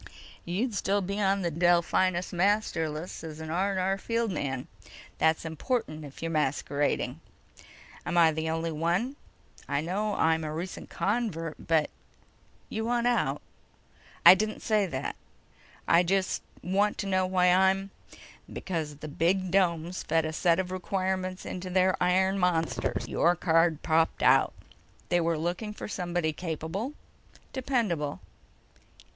"You'd 0.45 0.73
still 0.73 1.01
be 1.03 1.21
on 1.21 1.43
the 1.43 1.51
Delphinus 1.51 2.33
master 2.33 2.89
lists 2.89 3.23
as 3.23 3.39
an 3.39 3.51
R&R 3.51 3.99
field 3.99 4.31
man. 4.31 4.67
That's 5.19 5.45
important 5.45 6.03
if 6.03 6.23
you're 6.23 6.31
masquerading." 6.31 7.21
"Am 8.03 8.17
I 8.17 8.31
the 8.31 8.49
only 8.49 8.71
one? 8.71 9.15
I 9.69 9.79
know 9.81 10.15
I'm 10.15 10.43
a 10.43 10.51
recent 10.51 10.89
convert, 10.89 11.67
but—" 11.67 11.91
"You 12.67 12.83
want 12.83 13.05
out?" 13.05 13.43
"I 14.25 14.33
didn't 14.33 14.61
say 14.61 14.87
that. 14.87 15.15
I 15.87 16.01
just 16.01 16.41
want 16.63 16.97
to 16.97 17.05
know 17.05 17.27
why 17.27 17.51
I'm—" 17.53 17.91
"Because 18.51 18.95
the 18.95 19.07
bigdomes 19.07 20.01
fed 20.03 20.25
a 20.25 20.33
set 20.33 20.57
of 20.57 20.71
requirements 20.71 21.45
into 21.45 21.67
one 21.67 21.73
of 21.73 21.73
their 21.75 21.97
iron 22.03 22.39
monsters. 22.39 23.07
Your 23.07 23.35
card 23.35 23.83
popped 23.83 24.23
out. 24.23 24.55
They 25.09 25.21
were 25.21 25.37
looking 25.37 25.75
for 25.75 25.87
somebody 25.87 26.33
capable, 26.33 26.93
dependable 27.53 28.19